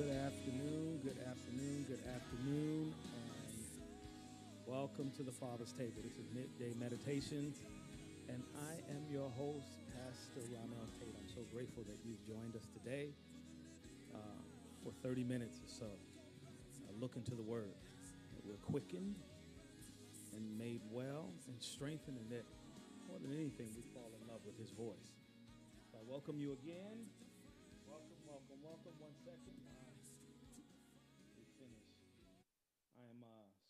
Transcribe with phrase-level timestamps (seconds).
[0.00, 3.56] Good afternoon, good afternoon, good afternoon, and
[4.64, 6.00] welcome to the Father's Table.
[6.00, 7.60] This is Midday Meditations,
[8.32, 11.12] and I am your host, Pastor Ronell Tate.
[11.12, 13.12] I'm so grateful that you've joined us today
[14.16, 14.40] uh,
[14.82, 15.90] for 30 minutes or so.
[15.92, 17.76] Uh, look into the Word.
[18.48, 19.20] We're quickened
[20.32, 22.48] and made well and strengthened, and that
[23.04, 25.12] more than anything, we fall in love with His voice.
[25.92, 27.04] So I welcome you again.
[27.84, 28.96] Welcome, welcome, welcome.
[28.96, 29.69] One second.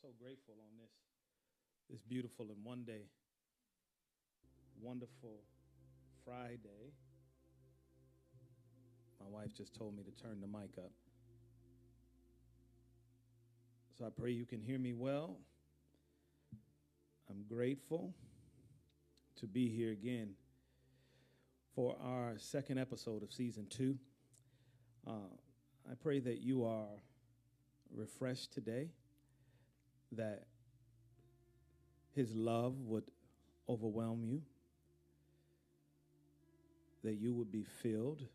[0.03, 0.91] So grateful on this
[1.91, 3.03] this beautiful and one day,
[4.81, 5.41] wonderful
[6.25, 6.95] Friday.
[9.21, 10.93] My wife just told me to turn the mic up.
[13.99, 15.37] So I pray you can hear me well.
[17.29, 18.15] I'm grateful
[19.41, 20.31] to be here again
[21.75, 23.99] for our second episode of season two.
[25.07, 25.35] Uh,
[25.91, 27.03] I pray that you are
[27.95, 28.89] refreshed today,
[30.13, 30.47] that
[32.15, 33.05] His love would
[33.69, 34.43] overwhelm you,
[37.05, 38.27] that you would be filled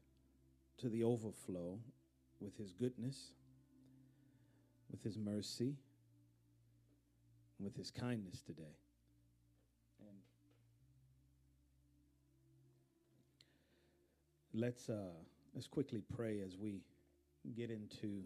[0.78, 1.80] to the overflow
[2.40, 3.32] with His goodness,
[4.90, 5.76] with His mercy,
[7.60, 8.78] with His kindness today.
[14.58, 15.12] Let's uh,
[15.54, 16.80] let's quickly pray as we
[17.58, 18.24] get into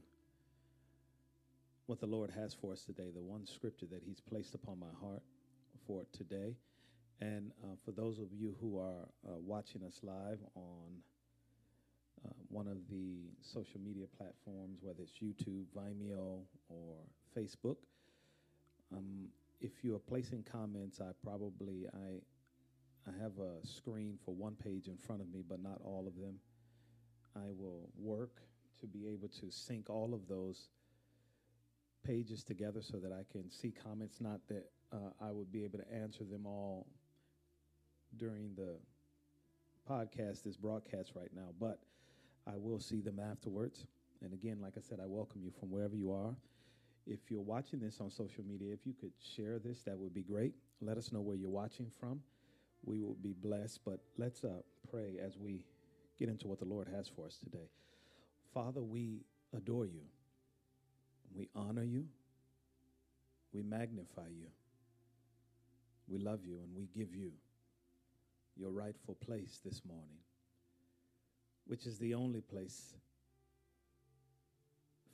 [1.90, 3.10] what the Lord has for us today.
[3.12, 5.24] The one scripture that He's placed upon my heart
[5.88, 6.56] for today,
[7.20, 11.02] and uh, for those of you who are uh, watching us live on
[12.24, 16.98] uh, one of the social media platforms, whether it's YouTube, Vimeo, or
[17.36, 17.78] Facebook.
[18.96, 22.22] Um, if you are placing comments, I probably I
[23.10, 26.16] I have a screen for one page in front of me, but not all of
[26.22, 26.36] them.
[27.36, 28.42] I will work
[28.80, 30.68] to be able to sync all of those
[32.04, 34.20] pages together so that I can see comments.
[34.22, 36.88] Not that uh, I would be able to answer them all
[38.18, 38.78] during the
[39.90, 41.80] podcast, this broadcast right now, but
[42.48, 43.86] I will see them afterwards.
[44.22, 46.36] And again, like I said, I welcome you from wherever you are.
[47.08, 50.22] If you're watching this on social media, if you could share this, that would be
[50.22, 50.54] great.
[50.82, 52.22] Let us know where you're watching from.
[52.84, 53.80] We will be blessed.
[53.86, 54.62] But let's uh,
[54.92, 55.66] pray as we
[56.18, 57.70] get into what the Lord has for us today.
[58.54, 59.22] Father, we
[59.56, 60.02] adore you.
[61.36, 62.06] We honor you.
[63.54, 64.48] We magnify you.
[66.08, 67.32] We love you and we give you
[68.58, 70.20] your rightful place this morning,
[71.66, 72.94] which is the only place,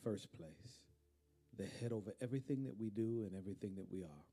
[0.03, 0.79] first place,
[1.57, 4.25] the head over everything that we do and everything that we are.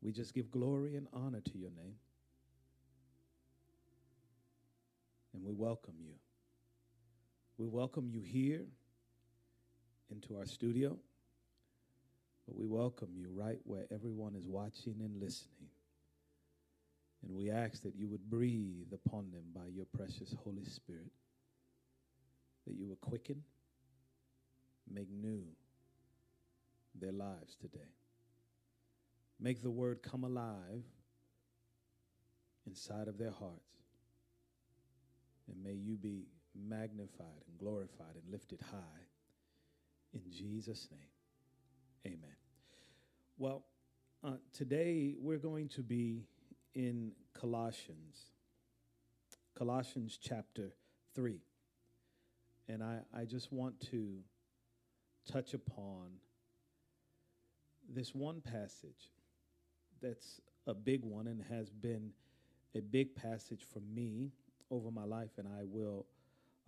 [0.00, 1.96] We just give glory and honor to your name.
[5.34, 6.14] And we welcome you.
[7.58, 8.66] We welcome you here
[10.10, 10.96] into our studio,
[12.46, 15.68] but we welcome you right where everyone is watching and listening.
[17.22, 21.10] And we ask that you would breathe upon them by your precious Holy Spirit,
[22.66, 23.42] that you would quicken,
[24.90, 25.42] make new
[26.94, 27.92] their lives today.
[29.40, 30.82] Make the word come alive
[32.66, 33.62] inside of their hearts.
[35.48, 39.06] And may you be magnified and glorified and lifted high.
[40.14, 42.36] In Jesus' name, amen.
[43.36, 43.64] Well,
[44.24, 46.26] uh, today we're going to be
[46.74, 48.30] in Colossians,
[49.56, 50.72] Colossians chapter
[51.14, 51.40] 3.
[52.68, 54.18] And I, I just want to
[55.30, 56.08] touch upon
[57.88, 59.12] this one passage
[60.00, 62.10] that's a big one and has been
[62.74, 64.32] a big passage for me
[64.70, 66.06] over my life, and I will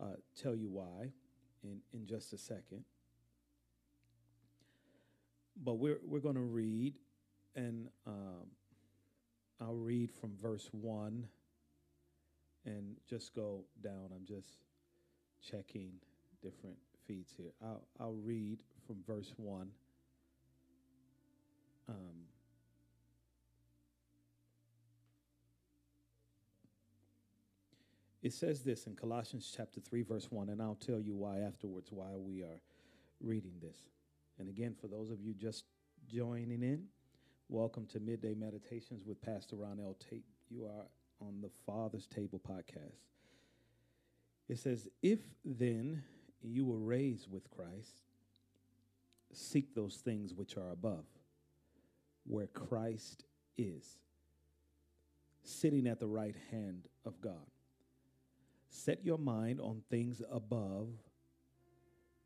[0.03, 1.13] uh, tell you why
[1.63, 2.85] in, in just a second.
[5.63, 6.95] But we're, we're going to read,
[7.55, 8.47] and um,
[9.61, 11.27] I'll read from verse 1
[12.65, 14.11] and just go down.
[14.15, 14.49] I'm just
[15.51, 15.93] checking
[16.43, 16.77] different
[17.07, 17.53] feeds here.
[17.63, 19.69] I'll, I'll read from verse 1.
[21.89, 21.97] Um,
[28.23, 31.91] it says this in Colossians chapter 3, verse 1, and I'll tell you why afterwards,
[31.91, 32.61] why we are
[33.21, 33.77] reading this.
[34.41, 35.65] And again, for those of you just
[36.09, 36.85] joining in,
[37.51, 40.25] welcome to Midday Meditations with Pastor Ronell Tate.
[40.49, 40.87] You are
[41.21, 43.05] on the Father's Table podcast.
[44.49, 46.03] It says, If then
[46.41, 48.01] you were raised with Christ,
[49.31, 51.05] seek those things which are above,
[52.27, 53.25] where Christ
[53.59, 53.99] is,
[55.43, 57.47] sitting at the right hand of God.
[58.71, 60.89] Set your mind on things above,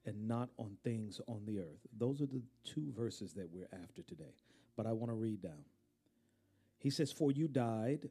[0.07, 1.87] and not on things on the earth.
[1.97, 4.35] Those are the two verses that we're after today.
[4.77, 5.65] But I want to read down.
[6.79, 8.09] He says, For you died,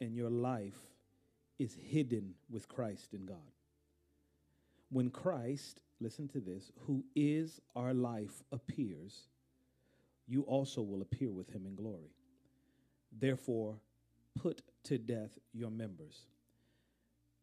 [0.00, 0.78] and your life
[1.58, 3.36] is hidden with Christ in God.
[4.90, 9.28] When Christ, listen to this, who is our life, appears,
[10.26, 12.14] you also will appear with him in glory.
[13.12, 13.76] Therefore,
[14.40, 16.26] put to death your members.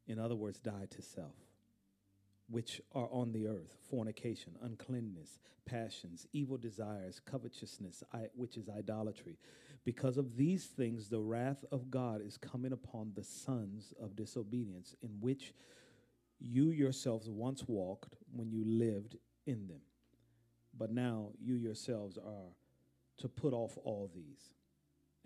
[0.08, 1.47] In other words, die to self
[2.50, 8.04] which are on the earth fornication, uncleanness, passions, evil desires, covetousness,
[8.36, 9.38] which is idolatry.
[9.84, 14.96] Because of these things, the wrath of God is coming upon the sons of disobedience,
[15.02, 15.54] in which
[16.40, 19.16] you yourselves once walked when you lived
[19.46, 19.82] in them.
[20.78, 22.54] But now you yourselves are
[23.18, 24.52] to put off all these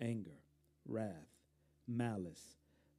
[0.00, 0.38] anger,
[0.86, 1.28] wrath,
[1.86, 2.56] malice,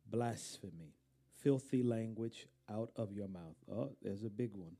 [0.09, 0.93] blasphemy,
[1.41, 3.55] filthy language out of your mouth.
[3.71, 4.75] Oh, there's a big one.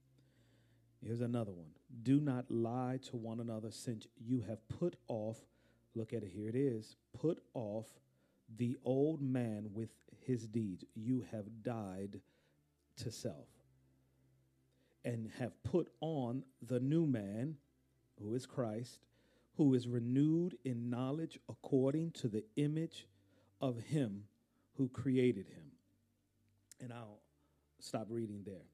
[1.02, 1.72] Here's another one.
[2.04, 5.38] Do not lie to one another, since you have put off,
[5.96, 7.88] look at it, here it is, put off
[8.58, 9.90] the old man with
[10.26, 10.86] his deeds.
[10.96, 12.22] You have died
[12.98, 13.48] to self
[15.04, 17.58] and have put on the new man,
[18.20, 19.00] who is Christ,
[19.58, 23.08] who is renewed in knowledge according to the image
[23.60, 24.24] of him
[24.78, 25.72] who created him.
[26.80, 27.20] And I'll
[27.84, 28.66] stop reading there.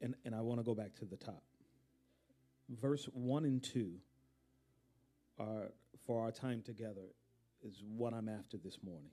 [0.00, 1.42] And, and I want to go back to the top.
[2.80, 3.92] Verse 1 and 2
[5.38, 5.72] are,
[6.06, 7.12] for our time together,
[7.62, 9.10] is what I'm after this morning,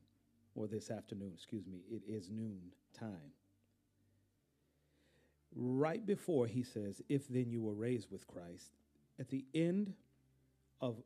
[0.56, 1.80] or this afternoon, excuse me.
[1.90, 2.60] It is noon
[2.98, 3.32] time.
[5.56, 8.72] Right before he says, If then you were raised with Christ,
[9.20, 9.94] at the end
[10.82, 11.02] of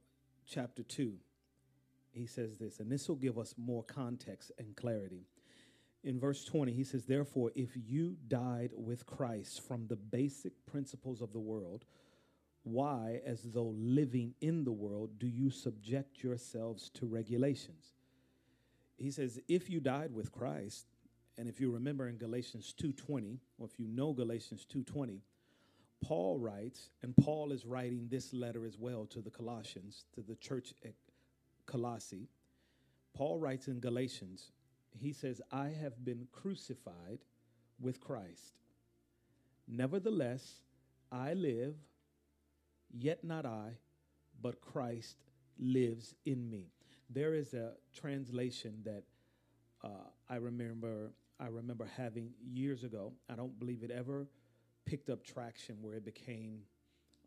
[0.48, 1.14] chapter 2,
[2.12, 5.26] he says this, and this will give us more context and clarity
[6.08, 11.22] in verse 20, he says, Therefore, if you died with Christ from the basic principles
[11.22, 11.84] of the world,
[12.64, 17.96] why, as though living in the world, do you subject yourselves to regulations?
[18.98, 20.88] He says, if you died with Christ,
[21.38, 25.20] and if you remember in Galatians 2:20, or if you know Galatians 2:20,
[26.00, 30.36] Paul writes, and Paul is writing this letter as well to the Colossians, to the
[30.36, 30.94] church at
[31.66, 32.30] Colossae.
[33.14, 34.52] Paul writes in Galatians
[35.00, 37.20] he says, I have been crucified
[37.80, 38.54] with Christ.
[39.68, 40.62] Nevertheless,
[41.12, 41.76] I live,
[42.98, 43.78] yet not I,
[44.42, 45.18] but Christ
[45.60, 46.72] lives in me.
[47.10, 49.04] There is a translation that
[49.84, 53.14] uh, I remember I remember having years ago.
[53.30, 54.28] I don't believe it ever
[54.86, 56.62] picked up traction where it became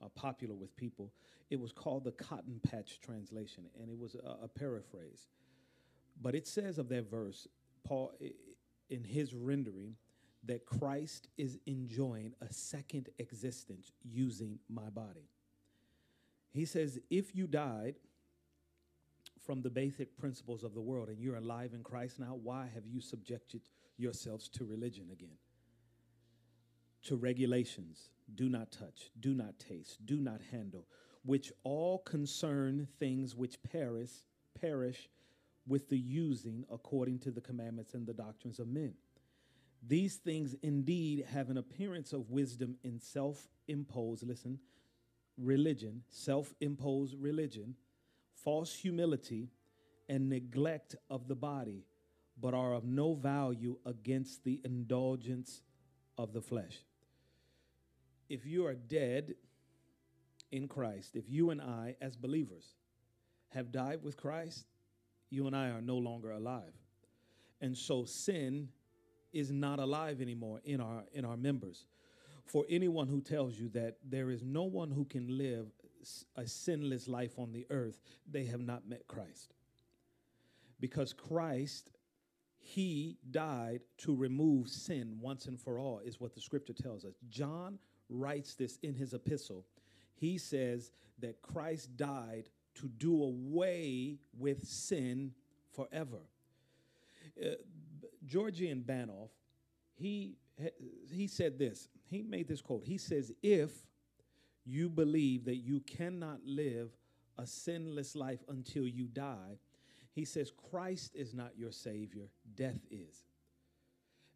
[0.03, 1.13] uh, popular with people.
[1.49, 5.29] It was called the Cotton Patch Translation, and it was a, a paraphrase.
[6.21, 7.47] But it says of that verse,
[7.85, 8.13] Paul,
[8.89, 9.97] in his rendering,
[10.45, 15.29] that Christ is enjoying a second existence using my body.
[16.53, 17.97] He says, if you died
[19.39, 22.87] from the basic principles of the world and you're alive in Christ now, why have
[22.87, 23.63] you subjected
[23.97, 25.39] yourselves to religion again?
[27.05, 30.87] To regulations do not touch, do not taste, do not handle,
[31.25, 34.11] which all concern things which perish,
[34.59, 35.09] perish
[35.67, 38.95] with the using according to the commandments and the doctrines of men.
[39.87, 44.59] These things indeed have an appearance of wisdom in self imposed, listen,
[45.39, 47.77] religion, self imposed religion,
[48.35, 49.49] false humility,
[50.09, 51.85] and neglect of the body,
[52.39, 55.63] but are of no value against the indulgence
[56.19, 56.79] of the flesh.
[58.29, 59.35] If you are dead
[60.53, 62.75] in Christ, if you and I, as believers,
[63.51, 64.67] have died with Christ,
[65.31, 66.75] you and I are no longer alive.
[67.61, 68.69] And so sin
[69.33, 71.87] is not alive anymore in our in our members.
[72.47, 75.67] For anyone who tells you that there is no one who can live
[76.37, 79.55] a sinless life on the earth, they have not met Christ.
[80.81, 81.91] Because Christ
[82.63, 87.15] he died to remove sin once and for all is what the scripture tells us.
[87.29, 89.65] John writes this in his epistle.
[90.15, 95.33] He says that Christ died to do away with sin
[95.73, 96.21] forever.
[97.43, 97.51] Uh,
[98.27, 99.29] Georgian Banov,
[99.95, 100.37] he,
[101.11, 101.89] he said this.
[102.05, 102.85] He made this quote.
[102.85, 103.71] He says, If
[104.65, 106.91] you believe that you cannot live
[107.39, 109.59] a sinless life until you die,
[110.13, 113.25] he says, Christ is not your Savior, death is.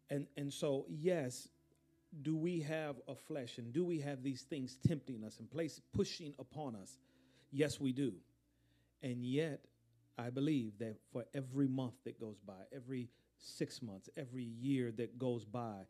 [0.09, 1.49] And, and so, yes,
[2.21, 5.81] do we have a flesh and do we have these things tempting us and place
[5.93, 6.97] pushing upon us?
[7.51, 8.13] Yes, we do.
[9.05, 9.61] And yet,
[10.17, 15.19] I believe that for every month that goes by, every six months, every year that
[15.19, 15.85] goes by,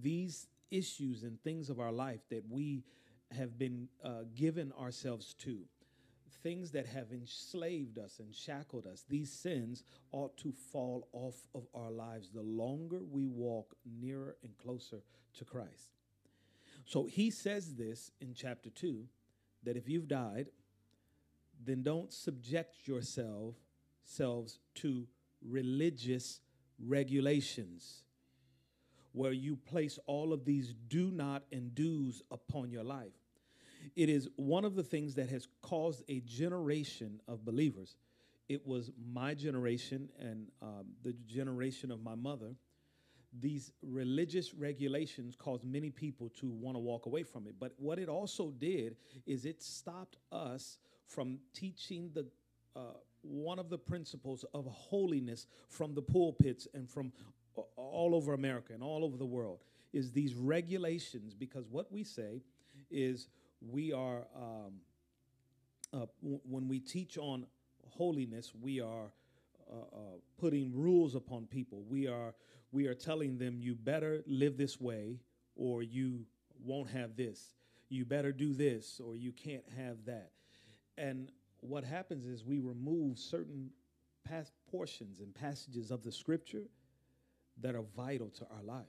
[0.00, 2.84] these issues and things of our life that we
[3.32, 5.58] have been uh, given ourselves to,
[6.44, 11.66] things that have enslaved us and shackled us, these sins ought to fall off of
[11.74, 15.02] our lives the longer we walk nearer and closer
[15.34, 15.90] to Christ.
[16.84, 19.04] So he says this in chapter 2
[19.64, 20.48] that if you've died,
[21.64, 23.54] then don't subject yourself
[24.04, 25.06] selves to
[25.46, 26.40] religious
[26.84, 28.02] regulations
[29.12, 33.12] where you place all of these do not and do's upon your life.
[33.94, 37.96] It is one of the things that has caused a generation of believers.
[38.48, 42.54] It was my generation and um, the generation of my mother.
[43.38, 47.54] These religious regulations caused many people to want to walk away from it.
[47.58, 52.26] But what it also did is it stopped us from teaching the
[52.74, 57.12] uh, one of the principles of holiness from the pulpits and from
[57.76, 59.60] all over America and all over the world
[59.92, 62.42] is these regulations because what we say
[62.90, 63.28] is
[63.60, 64.72] we are um,
[65.92, 67.46] uh, w- when we teach on
[67.86, 69.12] holiness we are
[69.70, 69.98] uh, uh,
[70.38, 71.84] putting rules upon people.
[71.88, 72.34] We are
[72.72, 75.20] we are telling them you better live this way
[75.56, 76.26] or you
[76.64, 77.54] won't have this.
[77.88, 80.30] You better do this or you can't have that
[80.96, 81.30] and
[81.60, 83.70] what happens is we remove certain
[84.24, 86.64] past portions and passages of the scripture
[87.60, 88.86] that are vital to our life.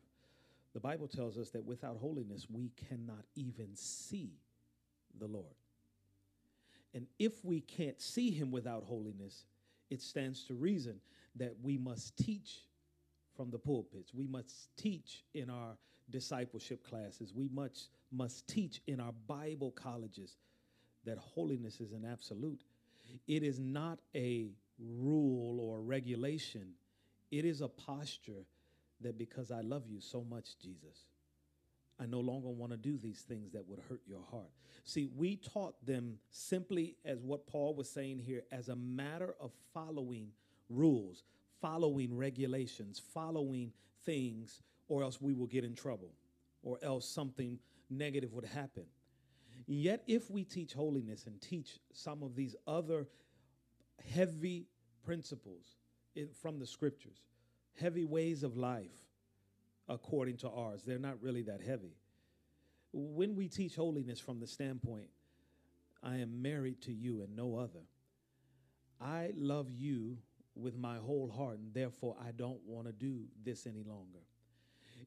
[0.73, 4.31] The Bible tells us that without holiness, we cannot even see
[5.19, 5.55] the Lord.
[6.95, 9.45] And if we can't see him without holiness,
[9.89, 10.99] it stands to reason
[11.35, 12.65] that we must teach
[13.35, 14.13] from the pulpits.
[14.13, 15.77] We must teach in our
[16.09, 17.33] discipleship classes.
[17.33, 20.37] We must, must teach in our Bible colleges
[21.05, 22.61] that holiness is an absolute.
[23.27, 26.73] It is not a rule or regulation,
[27.31, 28.45] it is a posture
[29.01, 31.07] that because I love you so much, Jesus,
[31.99, 34.49] I no longer want to do these things that would hurt your heart.
[34.83, 39.51] See, we taught them simply as what Paul was saying here as a matter of
[39.73, 40.29] following
[40.69, 41.23] rules,
[41.61, 43.71] following regulations, following
[44.05, 46.11] things, or else we will get in trouble,
[46.63, 48.83] or else something negative would happen.
[49.67, 53.07] Yet, if we teach holiness and teach some of these other
[54.13, 54.67] heavy
[55.05, 55.77] principles
[56.15, 57.17] in, from the scriptures,
[57.79, 58.91] heavy ways of life
[59.87, 61.95] according to ours, they're not really that heavy.
[62.91, 65.09] When we teach holiness from the standpoint,
[66.01, 67.85] I am married to you and no other,
[68.99, 70.17] I love you
[70.55, 74.19] with my whole heart, and therefore I don't want to do this any longer.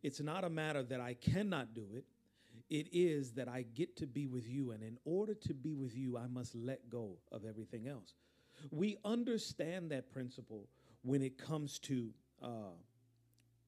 [0.02, 2.04] It's not a matter that I cannot do it
[2.68, 4.72] it is that I get to be with you.
[4.72, 8.14] And in order to be with you, I must let go of everything else.
[8.70, 10.68] We understand that principle
[11.02, 12.10] when it comes to
[12.42, 12.74] uh,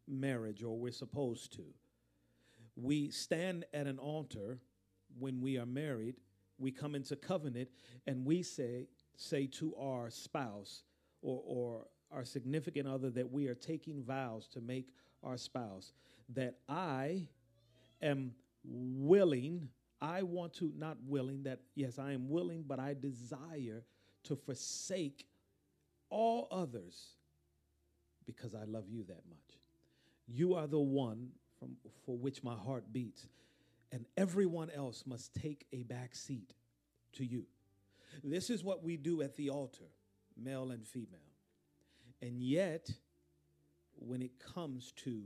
[0.06, 1.64] marriage, or we're supposed to.
[2.74, 4.58] We stand at an altar
[5.18, 6.16] when we are married,
[6.58, 7.68] we come into covenant,
[8.06, 10.82] and we say, say to our spouse
[11.22, 14.88] or, or our significant other that we are taking vows to make
[15.22, 15.92] our spouse
[16.30, 17.26] that I
[18.00, 18.32] am
[18.70, 19.68] willing,
[20.00, 23.82] I want to, not willing, that yes, I am willing, but I desire
[24.24, 25.26] to forsake
[26.10, 27.14] all others
[28.26, 29.58] because I love you that much.
[30.26, 33.26] You are the one from, for which my heart beats,
[33.90, 36.54] and everyone else must take a back seat
[37.14, 37.46] to you.
[38.22, 39.90] This is what we do at the altar,
[40.36, 41.18] male and female.
[42.20, 42.90] And yet,
[43.94, 45.22] when it comes to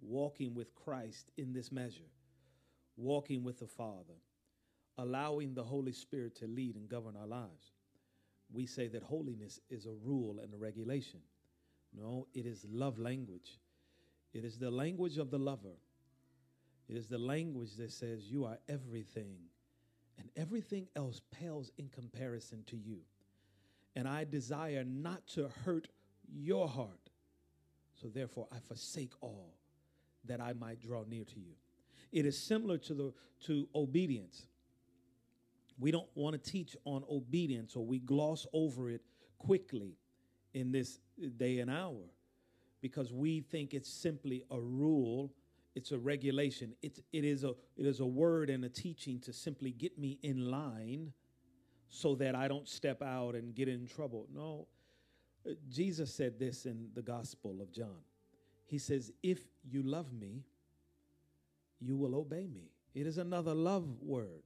[0.00, 2.10] walking with Christ in this measure,
[2.98, 4.18] walking with the Father,
[4.98, 7.72] allowing the Holy Spirit to lead and govern our lives.
[8.52, 11.20] We say that holiness is a rule and a regulation.
[11.96, 13.58] No, it is love language.
[14.34, 15.76] It is the language of the lover.
[16.88, 19.36] It is the language that says, You are everything,
[20.18, 23.00] and everything else pales in comparison to you.
[23.94, 25.88] And I desire not to hurt
[26.30, 27.10] your heart.
[28.00, 29.54] So therefore, I forsake all
[30.24, 31.54] that I might draw near to you.
[32.12, 33.12] It is similar to the
[33.46, 34.46] to obedience.
[35.78, 39.02] We don't want to teach on obedience or we gloss over it
[39.38, 39.96] quickly
[40.54, 40.98] in this
[41.36, 42.02] day and hour
[42.80, 45.32] because we think it's simply a rule,
[45.74, 46.74] it's a regulation.
[46.82, 50.18] It's it is a it is a word and a teaching to simply get me
[50.22, 51.12] in line
[51.90, 54.26] so that I don't step out and get in trouble.
[54.34, 54.66] No.
[55.70, 58.02] Jesus said this in the Gospel of John.
[58.66, 60.44] He says, "If you love me,
[61.80, 62.70] you will obey me.
[62.94, 64.42] It is another love word,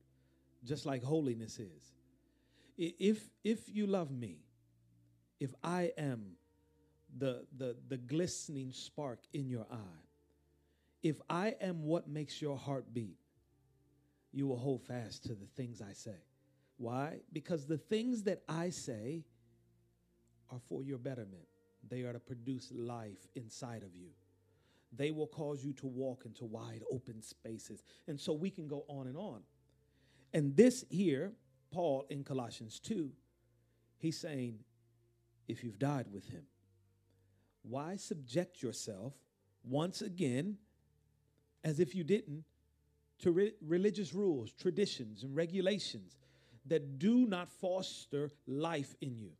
[0.64, 1.94] just like holiness is.
[2.76, 4.38] If, if you love me,
[5.40, 6.32] if I am
[7.18, 10.00] the, the, the glistening spark in your eye,
[11.02, 13.18] If I am what makes your heart beat,
[14.32, 16.16] you will hold fast to the things I say.
[16.78, 17.20] Why?
[17.32, 19.24] Because the things that I say
[20.50, 21.46] are for your betterment.
[21.88, 24.10] They are to produce life inside of you.
[24.94, 27.82] They will cause you to walk into wide open spaces.
[28.06, 29.40] And so we can go on and on.
[30.34, 31.32] And this here,
[31.70, 33.10] Paul in Colossians 2,
[33.98, 34.58] he's saying,
[35.48, 36.42] if you've died with him,
[37.62, 39.14] why subject yourself
[39.64, 40.56] once again,
[41.64, 42.44] as if you didn't,
[43.20, 46.16] to re- religious rules, traditions, and regulations
[46.66, 49.30] that do not foster life in you?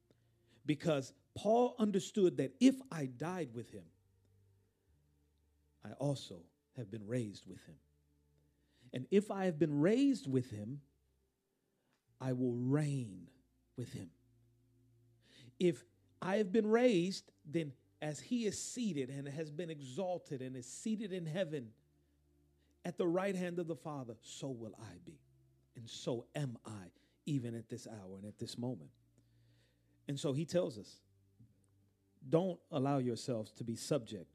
[0.64, 3.84] Because Paul understood that if I died with him,
[5.84, 6.40] I also
[6.76, 7.76] have been raised with him.
[8.92, 10.80] And if I have been raised with him,
[12.20, 13.28] I will reign
[13.76, 14.10] with him.
[15.58, 15.84] If
[16.20, 20.66] I have been raised, then as he is seated and has been exalted and is
[20.66, 21.68] seated in heaven
[22.84, 25.20] at the right hand of the Father, so will I be.
[25.76, 26.90] And so am I,
[27.26, 28.90] even at this hour and at this moment.
[30.08, 31.00] And so he tells us
[32.28, 34.31] don't allow yourselves to be subject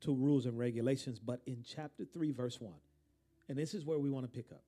[0.00, 2.72] to rules and regulations, but in chapter 3, verse 1.
[3.48, 4.62] And this is where we want to pick up.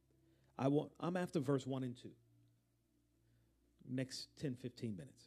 [0.58, 2.08] I want I'm after verse 1 and 2.
[3.88, 5.25] Next 10, 15 minutes.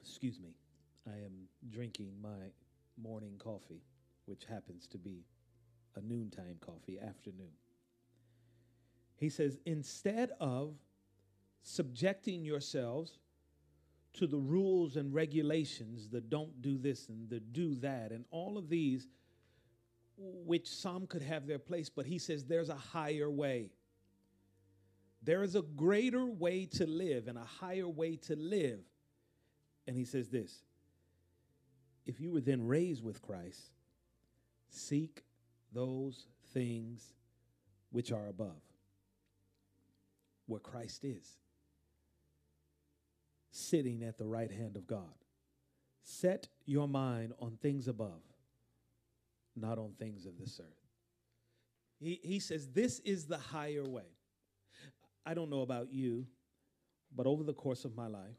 [0.00, 0.54] Excuse me.
[1.06, 2.52] I am drinking my
[3.02, 3.82] morning coffee,
[4.26, 5.24] which happens to be
[5.96, 7.52] a noontime coffee, afternoon.
[9.16, 10.74] He says, instead of
[11.62, 13.18] subjecting yourselves
[14.14, 18.56] to the rules and regulations, the don't do this and the do that, and all
[18.56, 19.08] of these,
[20.16, 23.70] which some could have their place, but he says there's a higher way.
[25.22, 28.80] There is a greater way to live and a higher way to live.
[29.86, 30.62] And he says this
[32.06, 33.70] if you were then raised with Christ,
[34.68, 35.24] seek
[35.72, 37.14] those things
[37.90, 38.60] which are above,
[40.46, 41.38] where Christ is
[43.54, 45.14] sitting at the right hand of God.
[46.02, 48.22] Set your mind on things above,
[49.56, 50.66] not on things of this earth.
[52.00, 54.02] He, he says, This is the higher way.
[55.24, 56.26] I don't know about you,
[57.14, 58.36] but over the course of my life,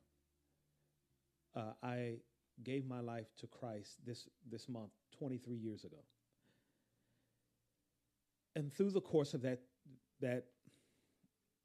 [1.56, 2.18] uh, I
[2.64, 6.04] gave my life to Christ this, this month, 23 years ago.
[8.56, 9.62] And through the course of that,
[10.22, 10.46] that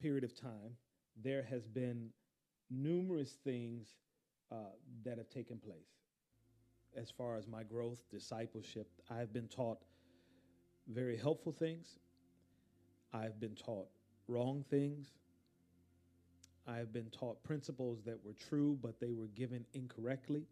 [0.00, 0.76] period of time,
[1.20, 2.10] there has been
[2.70, 3.88] numerous things
[4.52, 4.56] uh,
[5.04, 5.88] that have taken place
[6.96, 8.88] as far as my growth, discipleship.
[9.10, 9.78] I've been taught
[10.88, 11.98] very helpful things.
[13.12, 13.88] I've been taught
[14.28, 15.08] wrong things.
[16.66, 20.46] I've been taught principles that were true, but they were given incorrectly.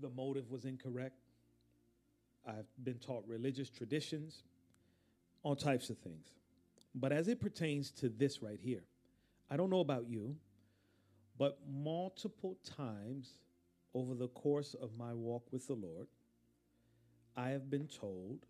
[0.00, 1.16] The motive was incorrect.
[2.46, 4.42] I've been taught religious traditions,
[5.42, 6.26] all types of things.
[6.94, 8.82] But as it pertains to this right here,
[9.52, 10.34] I don't know about you,
[11.38, 13.34] but multiple times
[13.92, 16.06] over the course of my walk with the Lord,
[17.36, 18.46] I have been told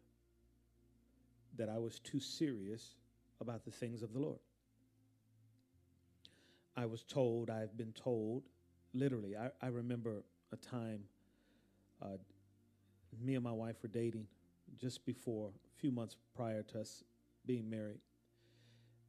[1.56, 2.94] that I was too serious
[3.40, 4.38] about the things of the Lord.
[6.76, 8.44] I was told, I've been told,
[8.94, 11.00] literally, I, I remember a time
[12.00, 12.18] uh,
[13.20, 14.28] me and my wife were dating
[14.78, 17.02] just before, a few months prior to us
[17.44, 17.98] being married.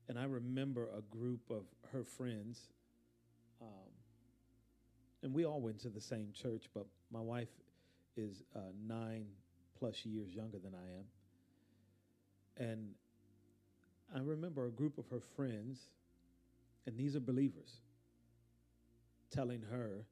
[0.10, 2.60] And I remember a group of her friends,
[3.62, 3.92] um,
[5.22, 7.48] and we all went to the same church, but my wife
[8.18, 9.26] is uh, nine
[9.80, 12.70] plus years younger than I am.
[12.70, 12.89] And
[14.13, 15.88] I remember a group of her friends,
[16.86, 17.80] and these are believers,
[19.32, 20.06] telling her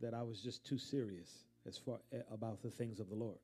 [0.00, 3.38] that I was just too serious as far eh, about the things of the Lord.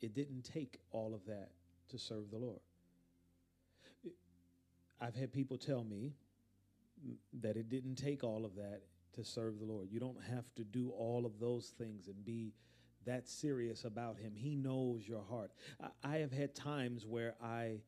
[0.00, 1.50] It didn't take all of that
[1.90, 2.60] to serve the Lord.
[5.02, 6.12] I've had people tell me
[7.40, 8.82] that it didn't take all of that
[9.14, 9.88] to serve the Lord.
[9.90, 12.52] You don't have to do all of those things and be
[13.04, 14.32] that serious about Him.
[14.36, 15.50] He knows your heart.
[15.82, 17.80] I, I have had times where I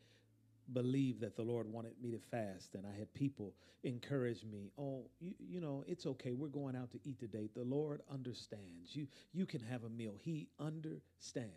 [0.72, 4.72] believed that the Lord wanted me to fast, and I had people encourage me.
[4.77, 6.33] Oh, you, you know, it's okay.
[6.33, 7.48] We're going out to eat today.
[7.55, 8.96] The Lord understands.
[8.96, 10.14] You you can have a meal.
[10.20, 11.53] He understands.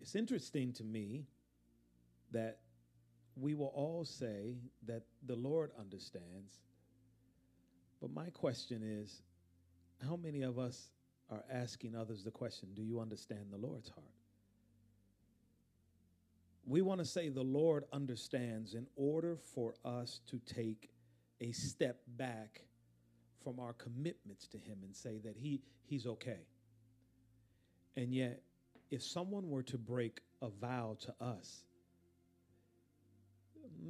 [0.00, 1.26] It's interesting to me
[2.30, 2.60] that
[3.36, 6.60] we will all say that the Lord understands.
[8.00, 9.22] But my question is
[10.06, 10.90] how many of us
[11.30, 14.06] are asking others the question, do you understand the Lord's heart?
[16.66, 20.90] We want to say the Lord understands in order for us to take
[21.40, 22.62] a step back
[23.42, 26.46] from our commitments to Him and say that he, He's okay.
[27.96, 28.42] And yet,
[28.90, 31.64] if someone were to break a vow to us,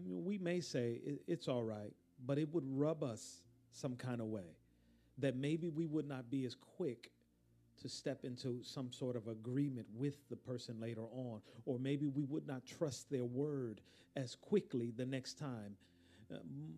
[0.06, 1.92] we may say it's all right,
[2.24, 4.56] but it would rub us some kind of way
[5.18, 7.10] that maybe we would not be as quick
[7.80, 12.24] to step into some sort of agreement with the person later on, or maybe we
[12.24, 13.80] would not trust their word
[14.16, 15.76] as quickly the next time.
[16.30, 16.74] Um,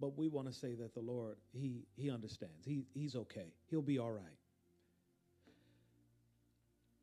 [0.00, 2.64] but we want to say that the Lord, He He understands.
[2.64, 3.52] He He's okay.
[3.68, 4.24] He'll be all right.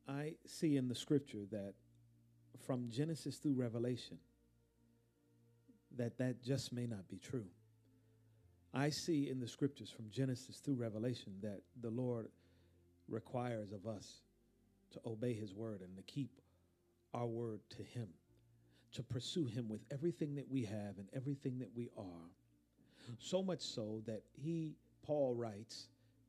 [0.07, 1.73] I see in the scripture that
[2.65, 4.17] from Genesis through Revelation,
[5.97, 7.45] that that just may not be true.
[8.73, 12.27] I see in the scriptures from Genesis through Revelation that the Lord
[13.07, 14.21] requires of us
[14.91, 16.41] to obey his word and to keep
[17.13, 18.07] our word to him,
[18.93, 22.29] to pursue him with everything that we have and everything that we are.
[23.17, 25.87] So much so that he, Paul writes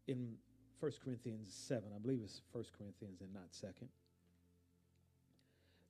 [0.08, 0.34] in
[0.80, 3.88] 1 Corinthians 7, I believe it's 1 Corinthians and not 2nd.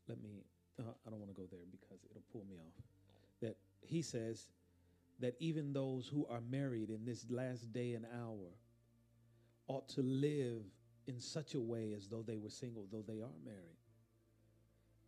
[0.08, 0.42] Let me,
[0.80, 2.74] uh, I don't want to go there because it'll pull me off.
[3.80, 4.50] He says
[5.20, 8.54] that even those who are married in this last day and hour
[9.66, 10.62] ought to live
[11.06, 13.78] in such a way as though they were single, though they are married,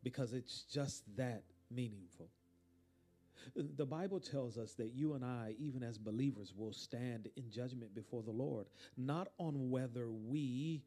[0.02, 2.28] because it's just that meaningful.
[3.56, 7.94] The Bible tells us that you and I, even as believers, will stand in judgment
[7.94, 10.85] before the Lord, not on whether we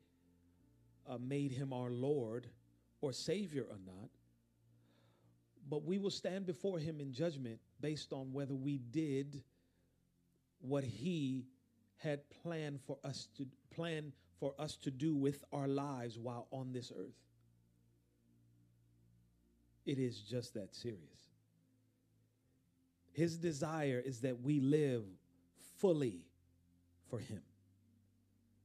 [1.08, 2.48] uh, made him our Lord
[3.02, 4.10] or Savior or not,
[5.70, 9.44] but we will stand before him in judgment based on whether we did
[10.60, 11.46] what he
[11.98, 16.72] had planned for us to plan for us to do with our lives while on
[16.72, 17.16] this earth.
[19.86, 21.30] It is just that serious.
[23.12, 25.04] His desire is that we live
[25.78, 26.26] fully
[27.10, 27.42] for him.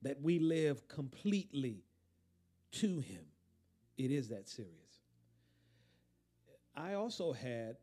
[0.02, 1.84] That we live completely
[2.72, 3.24] to him.
[3.96, 4.89] It is that serious.
[6.80, 7.76] I also had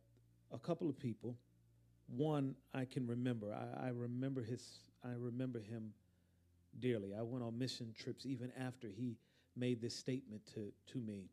[0.52, 1.38] a couple of people.
[2.08, 3.54] One I can remember.
[3.54, 4.80] I, I remember his.
[5.04, 5.94] I remember him
[6.80, 7.14] dearly.
[7.14, 9.18] I went on mission trips even after he
[9.56, 11.30] made this statement to, to me.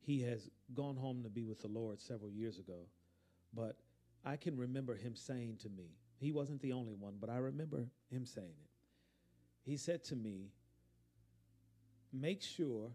[0.00, 2.86] He has gone home to be with the Lord several years ago,
[3.54, 3.76] but
[4.24, 7.86] I can remember him saying to me, he wasn't the only one, but I remember
[8.10, 8.70] him saying it.
[9.62, 10.50] He said to me,
[12.12, 12.90] Make sure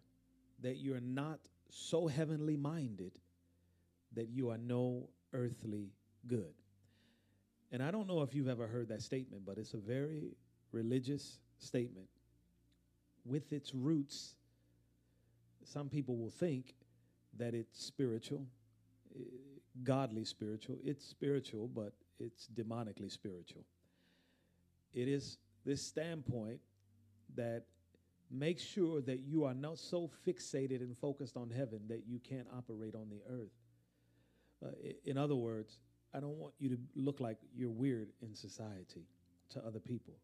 [0.62, 3.20] that you're not so heavenly minded
[4.16, 5.92] that you are no earthly
[6.28, 6.54] good.
[7.72, 10.36] And I don't know if you've ever heard that statement, but it's a very
[10.72, 12.08] religious statement
[13.26, 14.36] with its roots.
[15.64, 16.74] Some people will think
[17.38, 18.46] that it's spiritual,
[19.16, 19.24] eh,
[19.84, 20.78] godly spiritual.
[20.84, 23.64] It's spiritual, but it's demonically spiritual.
[24.94, 26.60] It is this standpoint
[27.36, 27.66] that
[28.32, 32.48] makes sure that you are not so fixated and focused on heaven that you can't
[32.56, 33.54] operate on the earth.
[34.64, 34.70] Uh,
[35.06, 35.80] in other words,
[36.14, 39.08] I don't want you to look like you're weird in society
[39.52, 40.16] to other people.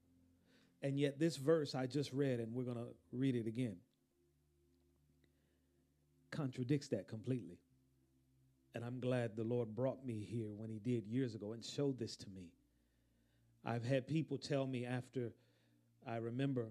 [0.81, 3.77] And yet, this verse I just read, and we're going to read it again,
[6.31, 7.59] contradicts that completely.
[8.73, 11.97] And I'm glad the Lord brought me here when He did years ago and showed
[11.97, 12.51] this to me.
[13.63, 15.31] I've had people tell me after
[16.05, 16.67] I remember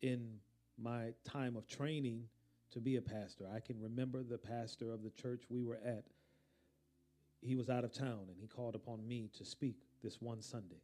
[0.00, 0.38] in
[0.80, 2.24] my time of training
[2.70, 6.04] to be a pastor, I can remember the pastor of the church we were at.
[7.40, 10.82] He was out of town and he called upon me to speak this one Sunday.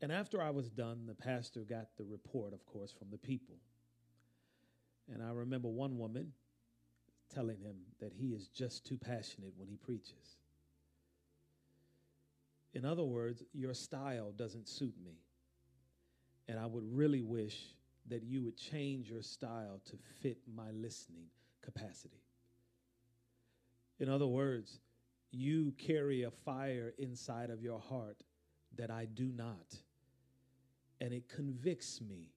[0.00, 3.56] And after I was done, the pastor got the report, of course, from the people.
[5.12, 6.32] And I remember one woman
[7.34, 10.36] telling him that he is just too passionate when he preaches.
[12.74, 15.18] In other words, your style doesn't suit me.
[16.46, 17.74] And I would really wish
[18.08, 21.26] that you would change your style to fit my listening
[21.62, 22.22] capacity.
[23.98, 24.80] In other words,
[25.30, 28.22] you carry a fire inside of your heart
[28.76, 29.76] that I do not
[31.00, 32.32] and it convicts me,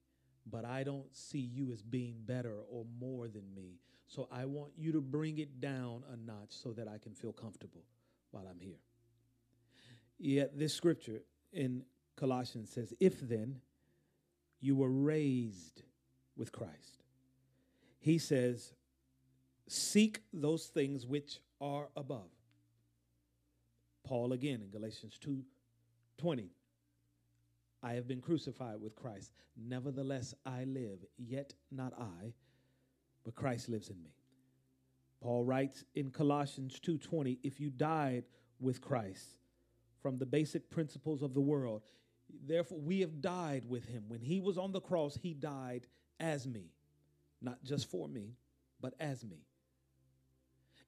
[0.50, 3.80] but I don't see you as being better or more than me.
[4.06, 7.32] So I want you to bring it down a notch so that I can feel
[7.32, 7.82] comfortable
[8.30, 8.80] while I'm here.
[10.18, 11.22] Yet this scripture
[11.52, 11.84] in
[12.16, 13.60] Colossians says, If then
[14.60, 15.82] you were raised
[16.36, 17.04] with Christ,
[17.98, 18.74] he says,
[19.68, 22.30] Seek those things which are above.
[24.04, 25.42] Paul again in Galatians 2
[26.18, 26.50] 20
[27.84, 29.32] I have been crucified with Christ.
[29.56, 32.32] Nevertheless, I live, yet not I,
[33.24, 34.10] but Christ lives in me.
[35.20, 38.24] Paul writes in Colossians 2:20, if you died
[38.60, 39.36] with Christ
[40.00, 41.82] from the basic principles of the world,
[42.46, 44.04] Therefore, we have died with him.
[44.08, 45.86] When he was on the cross, he died
[46.18, 46.70] as me,
[47.40, 48.36] not just for me,
[48.80, 49.44] but as me.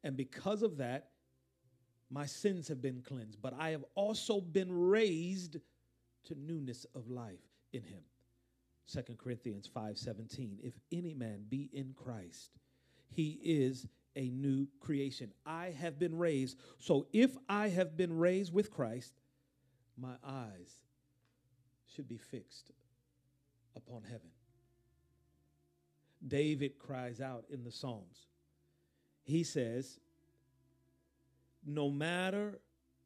[0.05, 1.09] And because of that,
[2.11, 5.57] my sins have been cleansed, but I have also been raised
[6.25, 7.41] to newness of life
[7.73, 8.03] in him.
[8.87, 12.51] 2 Corinthians 5:17 If any man be in Christ,
[13.09, 15.33] he is a new creation.
[15.47, 16.59] I have been raised.
[16.79, 19.15] So if I have been raised with Christ,
[19.97, 20.77] my eyes
[21.87, 22.71] should be fixed
[23.75, 24.31] upon heaven.
[26.27, 28.29] David cries out in the Psalms.
[29.25, 29.99] He says,
[31.65, 32.61] No matter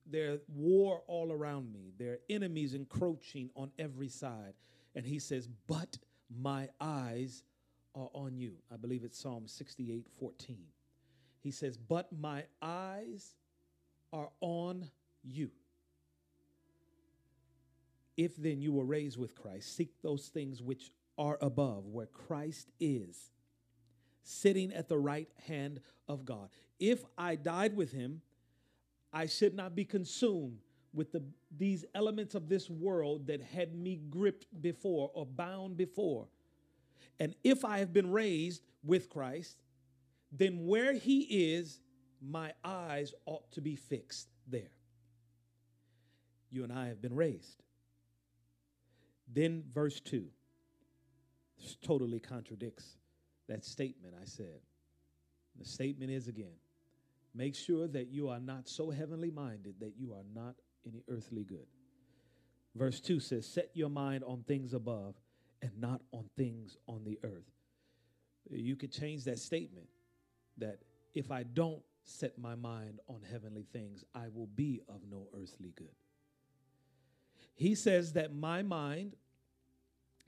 [0.06, 4.54] there's war all around me, there are enemies encroaching on every side.
[4.94, 7.44] And he says, But my eyes
[7.94, 8.54] are on you.
[8.72, 10.58] I believe it's Psalm 68 14.
[11.40, 13.34] He says, But my eyes
[14.12, 14.90] are on
[15.22, 15.50] you.
[18.16, 22.70] If then you were raised with Christ, seek those things which are above, where Christ
[22.80, 23.30] is,
[24.28, 26.50] sitting at the right hand of God.
[26.78, 28.20] If I died with him,
[29.12, 30.58] I should not be consumed
[30.92, 31.22] with the,
[31.56, 36.28] these elements of this world that had me gripped before or bound before.
[37.18, 39.56] And if I have been raised with Christ,
[40.30, 41.80] then where he is,
[42.20, 44.70] my eyes ought to be fixed there.
[46.50, 47.62] You and I have been raised.
[49.32, 50.26] Then, verse 2
[51.82, 52.96] totally contradicts
[53.48, 54.60] that statement I said.
[55.58, 56.56] The statement is again
[57.34, 60.56] make sure that you are not so heavenly minded that you are not
[60.86, 61.66] any earthly good.
[62.74, 65.14] Verse 2 says, Set your mind on things above
[65.62, 67.50] and not on things on the earth.
[68.50, 69.88] You could change that statement
[70.58, 70.78] that
[71.14, 75.72] if I don't set my mind on heavenly things, I will be of no earthly
[75.76, 75.94] good.
[77.54, 79.16] He says that my mind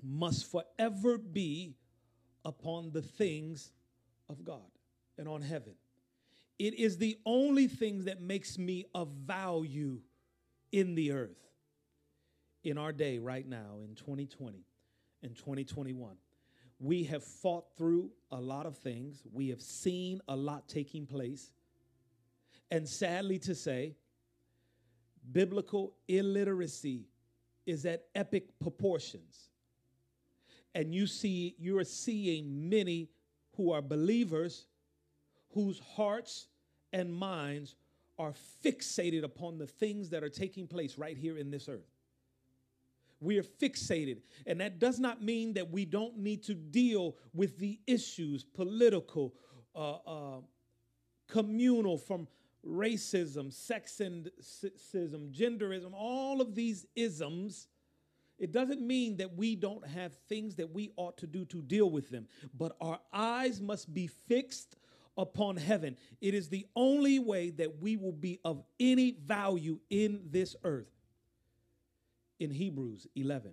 [0.02, 1.76] must forever be
[2.44, 3.72] upon the things
[4.28, 4.70] of God
[5.18, 5.74] and on heaven.
[6.58, 10.00] It is the only thing that makes me of value
[10.72, 11.38] in the earth.
[12.62, 14.66] In our day, right now, in 2020
[15.22, 16.16] and 2021,
[16.78, 19.22] we have fought through a lot of things.
[19.32, 21.52] We have seen a lot taking place.
[22.70, 23.96] And sadly to say,
[25.32, 27.06] biblical illiteracy
[27.66, 29.49] is at epic proportions.
[30.74, 33.10] And you see, you're seeing many
[33.56, 34.66] who are believers
[35.52, 36.46] whose hearts
[36.92, 37.74] and minds
[38.18, 41.88] are fixated upon the things that are taking place right here in this earth.
[43.20, 44.18] We are fixated.
[44.46, 49.34] And that does not mean that we don't need to deal with the issues, political,
[49.74, 50.40] uh, uh,
[51.28, 52.28] communal, from
[52.66, 54.30] racism, sexism,
[55.32, 57.68] genderism, all of these isms.
[58.40, 61.90] It doesn't mean that we don't have things that we ought to do to deal
[61.90, 62.26] with them,
[62.56, 64.76] but our eyes must be fixed
[65.18, 65.98] upon heaven.
[66.22, 70.90] It is the only way that we will be of any value in this earth.
[72.38, 73.52] In Hebrews 11,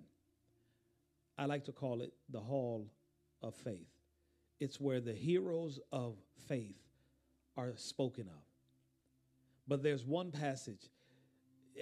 [1.36, 2.90] I like to call it the hall
[3.42, 3.90] of faith.
[4.58, 6.16] It's where the heroes of
[6.48, 6.80] faith
[7.58, 8.42] are spoken of.
[9.68, 10.88] But there's one passage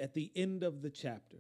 [0.03, 1.39] at the end of the chapter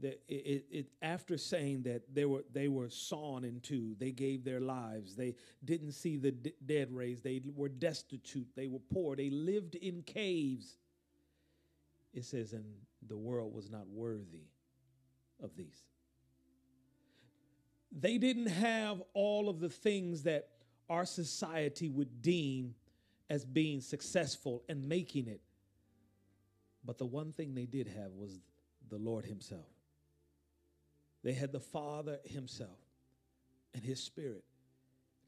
[0.00, 4.44] that it, it, after saying that they were they were sawn in two, they gave
[4.44, 5.16] their lives.
[5.16, 5.34] They
[5.64, 7.24] didn't see the d- dead raised.
[7.24, 8.48] They were destitute.
[8.56, 9.16] They were poor.
[9.16, 10.78] They lived in caves.
[12.12, 12.64] It says, and
[13.06, 14.48] the world was not worthy
[15.42, 15.84] of these.
[17.92, 20.48] They didn't have all of the things that
[20.88, 22.74] our society would deem
[23.28, 25.40] as being successful and making it.
[26.84, 28.40] But the one thing they did have was
[28.88, 29.66] the Lord Himself.
[31.22, 32.78] They had the Father Himself
[33.74, 34.44] and His Spirit.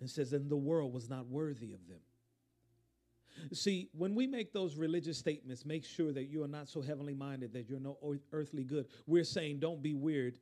[0.00, 2.00] And says, and the world was not worthy of them.
[3.52, 7.14] See, when we make those religious statements, make sure that you are not so heavenly
[7.14, 7.96] minded that you're no
[8.33, 8.87] earthly good.
[9.07, 10.38] We're saying, don't be weird.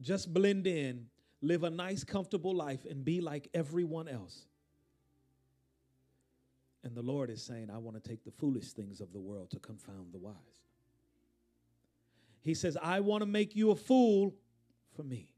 [0.00, 1.06] Just blend in,
[1.40, 4.46] live a nice, comfortable life, and be like everyone else.
[6.82, 9.50] And the Lord is saying, I want to take the foolish things of the world
[9.50, 10.34] to confound the wise.
[12.42, 14.34] He says, I want to make you a fool
[14.96, 15.32] for me,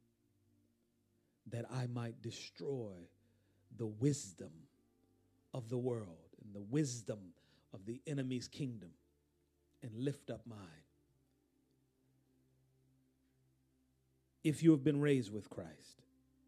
[1.50, 2.94] that I might destroy
[3.76, 4.50] the wisdom
[5.52, 7.18] of the world and the wisdom
[7.72, 8.90] of the enemy's kingdom
[9.82, 10.58] and lift up mine.
[14.42, 16.02] If you have been raised with Christ,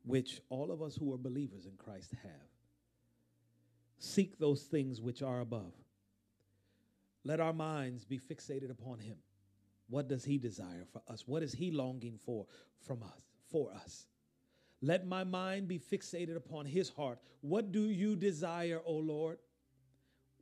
[0.04, 2.50] which all of us who are believers in Christ have,
[3.98, 5.72] seek those things which are above.
[7.24, 9.16] Let our minds be fixated upon Him
[9.88, 11.24] What does he desire for us?
[11.26, 12.46] What is he longing for
[12.80, 14.06] from us, for us?
[14.82, 17.18] Let my mind be fixated upon his heart.
[17.40, 19.38] What do you desire, O Lord?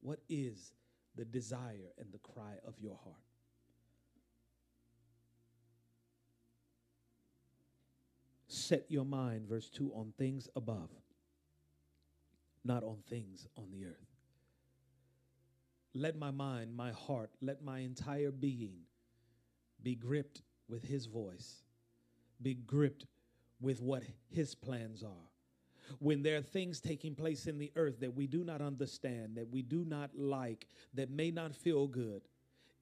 [0.01, 0.73] What is
[1.15, 3.17] the desire and the cry of your heart?
[8.49, 10.91] Set your mind, verse 2, on things above,
[12.65, 14.07] not on things on the earth.
[15.93, 18.79] Let my mind, my heart, let my entire being
[19.85, 21.63] be gripped with his voice,
[22.43, 23.07] be gripped
[23.61, 25.31] with what his plans are.
[25.99, 29.51] When there are things taking place in the earth that we do not understand, that
[29.51, 32.23] we do not like, that may not feel good,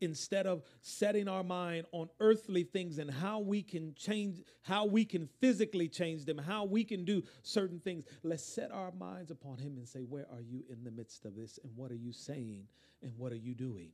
[0.03, 5.05] instead of setting our mind on earthly things and how we can change, how we
[5.05, 9.59] can physically change them, how we can do certain things, let's set our minds upon
[9.59, 11.59] Him and say, Where are you in the midst of this?
[11.63, 12.67] And what are you saying?
[13.03, 13.91] And what are you doing?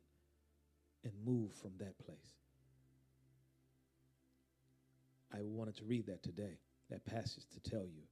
[1.05, 2.39] And move from that place.
[5.33, 6.59] I wanted to read that today,
[6.91, 8.03] that passage, to tell you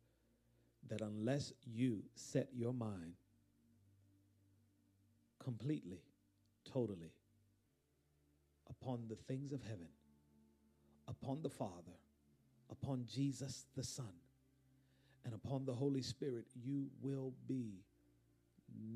[0.89, 3.15] that unless you set your mind
[5.43, 6.03] completely,
[6.71, 7.13] totally
[8.69, 9.89] upon the things of heaven,
[11.09, 11.97] upon the Father,
[12.71, 14.13] upon Jesus the Son,
[15.25, 17.81] and upon the Holy Spirit, you will be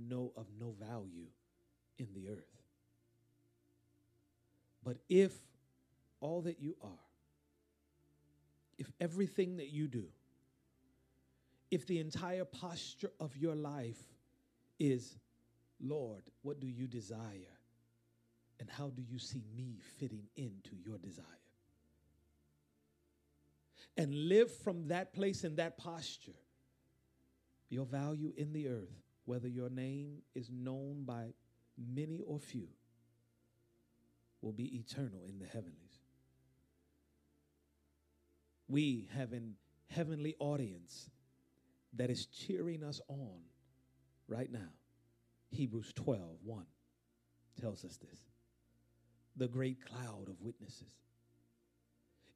[0.08, 1.26] no of no value
[1.98, 2.62] in the earth.
[4.84, 5.32] But if
[6.20, 7.09] all that you are,
[8.80, 10.06] if everything that you do,
[11.70, 14.02] if the entire posture of your life
[14.78, 15.18] is,
[15.78, 17.58] Lord, what do you desire?
[18.58, 21.24] And how do you see me fitting into your desire?
[23.98, 26.32] And live from that place and that posture.
[27.68, 31.34] Your value in the earth, whether your name is known by
[31.76, 32.68] many or few,
[34.40, 35.89] will be eternal in the heavenlies.
[38.70, 39.56] We have an
[39.88, 41.10] heavenly audience
[41.94, 43.40] that is cheering us on
[44.28, 44.70] right now.
[45.50, 46.64] Hebrews 12 1
[47.60, 48.20] tells us this
[49.36, 50.92] the great cloud of witnesses.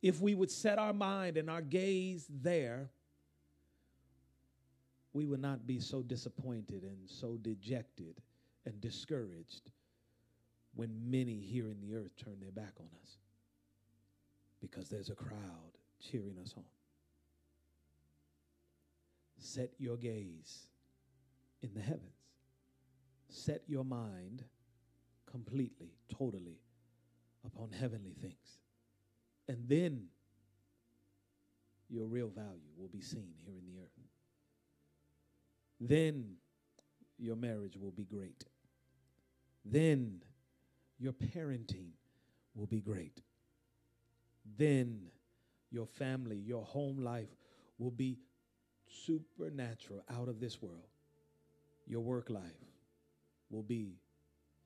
[0.03, 2.91] If we would set our mind and our gaze there,
[5.13, 8.21] we would not be so disappointed and so dejected
[8.67, 9.71] and discouraged
[10.75, 13.19] when many here in the earth turn their back on us
[14.61, 16.65] because there's a crowd cheering us on.
[19.39, 20.69] Set your gaze
[21.63, 22.03] in the heavens.
[23.29, 24.45] Set your mind
[25.31, 26.61] completely, totally
[27.45, 28.59] upon heavenly things.
[29.49, 30.07] And then
[31.89, 33.91] your real value will be seen here in the earth.
[35.81, 36.37] Then
[37.19, 38.45] your marriage will be great.
[39.65, 40.23] Then
[40.99, 41.91] your parenting
[42.55, 43.21] will be great.
[44.57, 45.11] Then
[45.71, 47.35] your family, your home life
[47.79, 48.19] will be
[48.87, 50.87] supernatural, out of this world.
[51.87, 52.43] Your work life
[53.51, 53.99] will be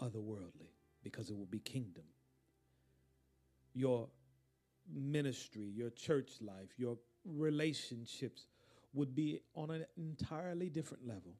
[0.01, 0.71] otherworldly
[1.03, 2.05] because it will be kingdom
[3.79, 4.09] your
[4.93, 8.47] ministry, your church life, your relationships
[8.93, 11.37] would be on an entirely different level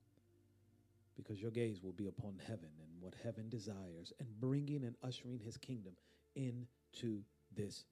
[1.17, 5.41] because your gaze will be upon heaven and what heaven desires and bringing and ushering
[5.41, 5.93] his kingdom
[6.37, 7.23] into
[7.57, 7.85] this.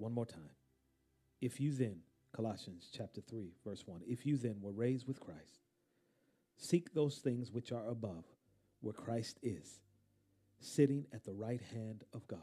[0.00, 0.56] One more time.
[1.42, 1.96] If you then,
[2.34, 5.60] Colossians chapter 3, verse 1, if you then were raised with Christ,
[6.56, 8.24] seek those things which are above,
[8.80, 9.80] where Christ is
[10.58, 12.38] sitting at the right hand of God.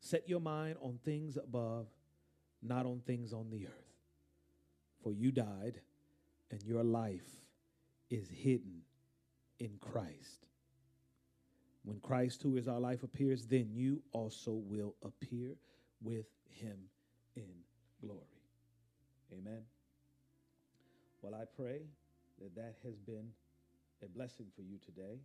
[0.00, 1.86] Set your mind on things above,
[2.62, 3.92] not on things on the earth.
[5.02, 5.82] For you died,
[6.50, 7.42] and your life
[8.08, 8.82] is hidden
[9.58, 10.46] in Christ.
[11.84, 15.56] When Christ, who is our life, appears, then you also will appear
[16.02, 16.76] with him
[17.36, 17.48] in
[18.00, 18.18] glory.
[19.32, 19.62] Amen.
[21.22, 21.82] Well, I pray
[22.40, 23.28] that that has been
[24.02, 25.20] a blessing for you today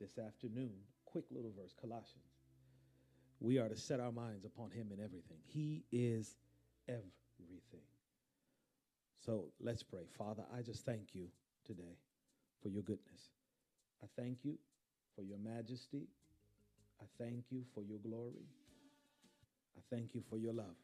[0.00, 0.72] this afternoon.
[1.04, 2.24] Quick little verse, Colossians.
[3.40, 5.38] We are to set our minds upon him in everything.
[5.46, 6.36] He is
[6.88, 7.86] everything.
[9.24, 10.06] So let's pray.
[10.16, 11.28] Father, I just thank you
[11.64, 11.98] today
[12.62, 13.30] for your goodness.
[14.02, 14.54] I thank you
[15.14, 16.08] for your majesty.
[17.00, 18.48] I thank you for your glory.
[19.78, 20.76] I thank you for your love.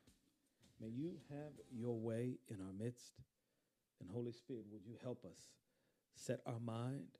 [0.80, 3.12] May you have your way in our midst.
[4.01, 5.51] And Holy Spirit, would you help us
[6.14, 7.18] set our mind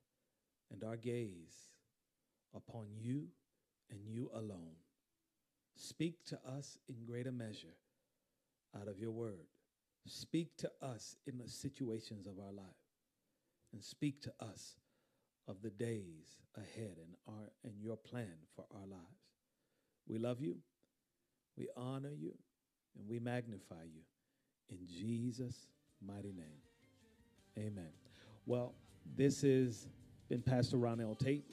[0.71, 1.71] and our gaze
[2.55, 3.27] upon you
[3.91, 4.77] and you alone.
[5.75, 7.75] Speak to us in greater measure
[8.79, 9.47] out of your word.
[10.07, 12.65] Speak to us in the situations of our life.
[13.73, 14.77] And speak to us
[15.47, 19.25] of the days ahead and, our, and your plan for our lives.
[20.07, 20.57] We love you,
[21.57, 22.33] we honor you,
[22.97, 24.01] and we magnify you.
[24.69, 25.67] In Jesus'
[26.05, 26.61] mighty name.
[27.57, 27.89] Amen.
[28.45, 28.73] Well,
[29.15, 29.87] this has
[30.29, 31.45] been Pastor Ronell Tate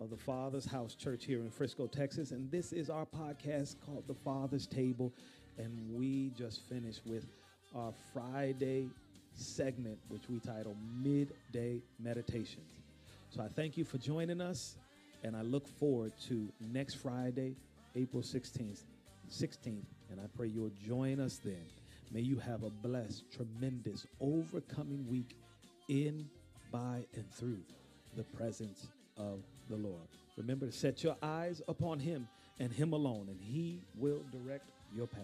[0.00, 2.32] of the Father's House Church here in Frisco, Texas.
[2.32, 5.12] And this is our podcast called The Father's Table.
[5.56, 7.26] And we just finished with
[7.74, 8.88] our Friday
[9.34, 12.66] segment, which we title Midday Meditations.
[13.30, 14.76] So I thank you for joining us.
[15.22, 17.56] And I look forward to next Friday,
[17.96, 18.82] April 16th,
[19.30, 19.84] 16th.
[20.10, 21.66] And I pray you'll join us then.
[22.12, 25.36] May you have a blessed, tremendous, overcoming week
[25.88, 26.28] in,
[26.70, 27.62] by, and through
[28.16, 30.06] the presence of the Lord.
[30.36, 32.28] Remember to set your eyes upon Him
[32.60, 35.22] and Him alone, and He will direct your path.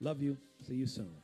[0.00, 0.36] Love you.
[0.66, 1.23] See you soon.